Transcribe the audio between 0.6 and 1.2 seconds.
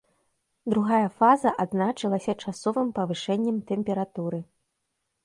Другая